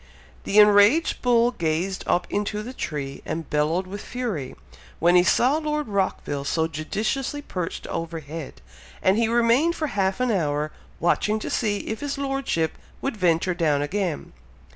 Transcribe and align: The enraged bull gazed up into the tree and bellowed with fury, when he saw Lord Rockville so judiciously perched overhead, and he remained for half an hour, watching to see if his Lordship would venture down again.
The 0.45 0.57
enraged 0.57 1.21
bull 1.21 1.51
gazed 1.51 2.03
up 2.07 2.25
into 2.31 2.63
the 2.63 2.73
tree 2.73 3.21
and 3.23 3.47
bellowed 3.47 3.85
with 3.85 4.01
fury, 4.01 4.55
when 4.97 5.15
he 5.15 5.21
saw 5.23 5.57
Lord 5.59 5.87
Rockville 5.87 6.43
so 6.43 6.65
judiciously 6.65 7.39
perched 7.43 7.85
overhead, 7.85 8.61
and 9.03 9.15
he 9.19 9.27
remained 9.27 9.75
for 9.75 9.89
half 9.89 10.19
an 10.19 10.31
hour, 10.31 10.71
watching 10.99 11.37
to 11.37 11.51
see 11.51 11.81
if 11.81 11.99
his 11.99 12.17
Lordship 12.17 12.79
would 12.99 13.15
venture 13.15 13.53
down 13.53 13.83
again. 13.83 14.33